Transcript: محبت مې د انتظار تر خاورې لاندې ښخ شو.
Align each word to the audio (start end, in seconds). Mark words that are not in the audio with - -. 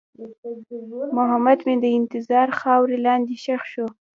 محبت 1.15 1.59
مې 1.67 1.75
د 1.83 1.85
انتظار 1.99 2.47
تر 2.51 2.55
خاورې 2.59 2.97
لاندې 3.07 3.35
ښخ 3.43 3.63
شو. 3.71 3.87